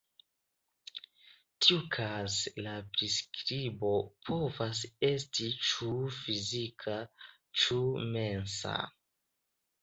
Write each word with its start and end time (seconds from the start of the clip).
Tiukaze 1.65 2.53
la 2.67 2.73
priskribo 2.95 3.91
povas 4.29 4.81
esti 5.11 5.51
ĉu 5.69 5.91
fizika 6.23 6.97
ĉu 7.61 7.79
mensa. 8.17 8.75